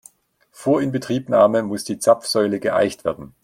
Vor 0.49 0.81
Inbetriebnahme 0.81 1.61
muss 1.61 1.83
die 1.83 1.99
Zapfsäule 1.99 2.59
geeicht 2.59 3.05
werden. 3.05 3.35